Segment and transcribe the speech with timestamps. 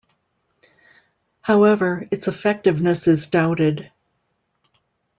[1.41, 3.91] However, its effectiveness is doubted.